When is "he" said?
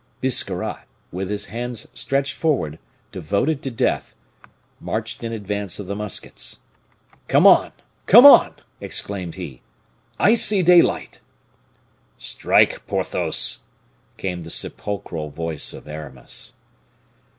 9.35-9.61